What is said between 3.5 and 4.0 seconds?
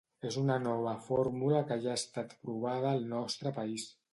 país.